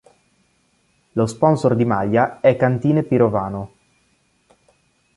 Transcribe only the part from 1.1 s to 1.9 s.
Lo sponsor di